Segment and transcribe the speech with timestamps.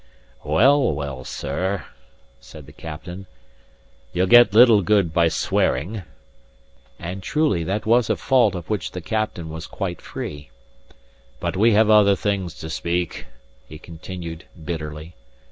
[0.43, 1.85] "Well, well, sir,"
[2.39, 3.27] said the captain,
[4.13, 6.01] "ye'll get little good by swearing."
[6.97, 10.49] (And truly that was a fault of which the captain was quite free.)
[11.39, 13.27] "But we have other things to speak,"
[13.67, 15.13] he continued, bitterly.